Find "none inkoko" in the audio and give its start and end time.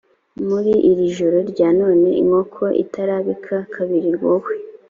1.79-2.63